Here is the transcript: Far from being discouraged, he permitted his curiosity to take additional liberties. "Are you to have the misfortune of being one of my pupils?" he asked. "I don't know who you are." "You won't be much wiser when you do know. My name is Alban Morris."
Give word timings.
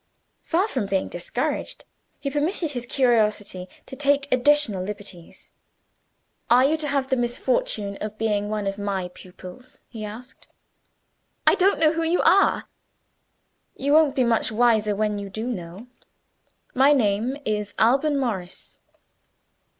Far 0.41 0.67
from 0.67 0.87
being 0.87 1.09
discouraged, 1.09 1.85
he 2.19 2.31
permitted 2.31 2.71
his 2.71 2.87
curiosity 2.87 3.69
to 3.85 3.95
take 3.95 4.27
additional 4.31 4.83
liberties. 4.83 5.51
"Are 6.49 6.65
you 6.65 6.75
to 6.77 6.87
have 6.87 7.09
the 7.09 7.15
misfortune 7.15 7.97
of 8.01 8.17
being 8.17 8.49
one 8.49 8.65
of 8.65 8.79
my 8.79 9.11
pupils?" 9.13 9.83
he 9.87 10.03
asked. 10.03 10.47
"I 11.45 11.53
don't 11.53 11.77
know 11.79 11.93
who 11.93 12.01
you 12.01 12.19
are." 12.23 12.67
"You 13.75 13.93
won't 13.93 14.15
be 14.15 14.23
much 14.23 14.51
wiser 14.51 14.95
when 14.95 15.19
you 15.19 15.29
do 15.29 15.45
know. 15.45 15.85
My 16.73 16.93
name 16.93 17.37
is 17.45 17.75
Alban 17.77 18.17
Morris." 18.19 18.79